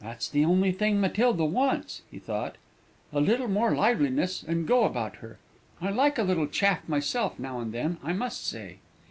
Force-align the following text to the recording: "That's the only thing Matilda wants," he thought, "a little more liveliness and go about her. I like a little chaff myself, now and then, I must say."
"That's 0.00 0.30
the 0.30 0.46
only 0.46 0.72
thing 0.72 0.98
Matilda 0.98 1.44
wants," 1.44 2.00
he 2.10 2.18
thought, 2.18 2.56
"a 3.12 3.20
little 3.20 3.48
more 3.48 3.74
liveliness 3.76 4.42
and 4.42 4.66
go 4.66 4.84
about 4.84 5.16
her. 5.16 5.36
I 5.78 5.90
like 5.90 6.16
a 6.16 6.22
little 6.24 6.46
chaff 6.46 6.88
myself, 6.88 7.38
now 7.38 7.60
and 7.60 7.74
then, 7.74 7.98
I 8.02 8.14
must 8.14 8.46
say." 8.46 8.78